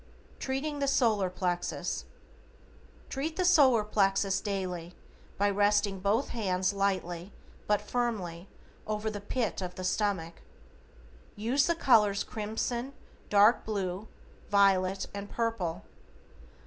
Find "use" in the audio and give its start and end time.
11.35-11.67